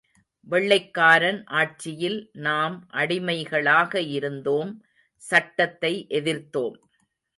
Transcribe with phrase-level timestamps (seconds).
[0.47, 4.71] வெள்ளைக்காரன் ஆட்சியில் நாம் அடிமைகளாக இருந்தோம்,
[5.21, 6.77] சட்டத்தை எதிர்த்தோம்.